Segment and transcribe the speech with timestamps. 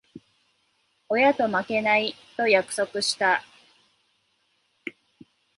[1.09, 3.45] 親と負けない、と約束した。